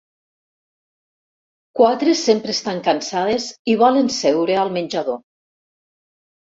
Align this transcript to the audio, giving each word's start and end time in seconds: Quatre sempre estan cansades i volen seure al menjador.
Quatre 1.81 2.15
sempre 2.23 2.57
estan 2.59 2.81
cansades 2.91 3.47
i 3.75 3.79
volen 3.85 4.13
seure 4.23 4.61
al 4.65 4.77
menjador. 4.81 5.25